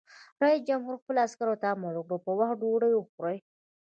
[0.43, 3.37] رئیس جمهور خپلو عسکرو ته امر وکړ؛ په وخت ډوډۍ وخورئ!